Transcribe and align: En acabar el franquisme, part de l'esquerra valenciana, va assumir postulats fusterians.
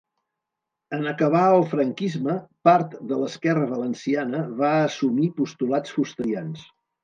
En 0.95 1.03
acabar 1.11 1.43
el 1.57 1.65
franquisme, 1.73 2.39
part 2.69 2.97
de 3.13 3.21
l'esquerra 3.25 3.69
valenciana, 3.77 4.43
va 4.65 4.75
assumir 4.89 5.33
postulats 5.41 5.99
fusterians. 6.01 6.69